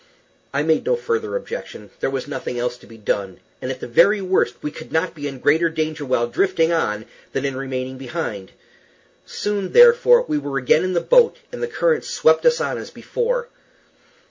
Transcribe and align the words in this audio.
I 0.51 0.63
made 0.63 0.83
no 0.87 0.95
further 0.95 1.35
objection. 1.35 1.91
There 1.99 2.09
was 2.09 2.27
nothing 2.27 2.57
else 2.57 2.75
to 2.77 2.87
be 2.87 2.97
done, 2.97 3.39
and 3.61 3.69
at 3.69 3.81
the 3.81 3.87
very 3.87 4.19
worst 4.19 4.55
we 4.63 4.71
could 4.71 4.91
not 4.91 5.13
be 5.13 5.27
in 5.27 5.37
greater 5.37 5.69
danger 5.69 6.03
while 6.05 6.25
drifting 6.25 6.71
on 6.71 7.05
than 7.33 7.45
in 7.45 7.55
remaining 7.55 7.99
behind. 7.99 8.51
Soon, 9.27 9.73
therefore, 9.73 10.23
we 10.27 10.39
were 10.39 10.57
again 10.57 10.83
in 10.83 10.93
the 10.93 11.01
boat, 11.01 11.37
and 11.51 11.61
the 11.61 11.67
current 11.67 12.03
swept 12.03 12.47
us 12.47 12.59
on 12.59 12.79
as 12.79 12.89
before. 12.89 13.49